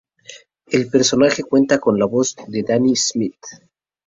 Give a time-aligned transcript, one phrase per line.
[0.65, 3.43] El personaje cuenta con la voz de Danny Smith.